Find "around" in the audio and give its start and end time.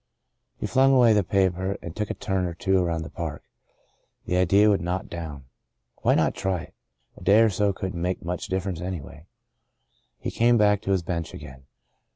2.81-3.03